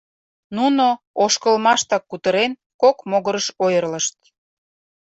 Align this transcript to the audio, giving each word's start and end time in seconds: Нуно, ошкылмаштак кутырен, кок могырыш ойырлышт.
Нуно, 0.57 0.85
ошкылмаштак 1.23 2.03
кутырен, 2.09 2.51
кок 2.81 2.97
могырыш 3.09 3.47
ойырлышт. 3.63 4.15